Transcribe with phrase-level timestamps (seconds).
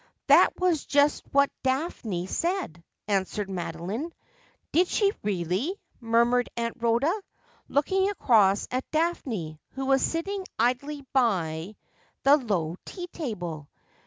[0.25, 4.11] 'That was just what Daphne said,' answered Madeline.
[4.71, 7.13] 'Did she really?' murmured Aunt lihoda,
[7.67, 11.75] looking across at Daphne, who was sitting idly by
[12.23, 13.69] the low tea table.